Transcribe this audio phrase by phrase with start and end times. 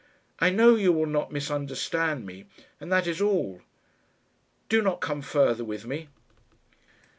[0.39, 2.45] I know you will not misunderstand me
[2.79, 3.61] and that is all.
[4.67, 6.09] Do not come further with me."